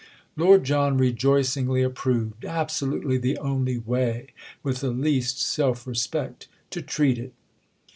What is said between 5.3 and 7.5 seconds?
self respect—to treat it!"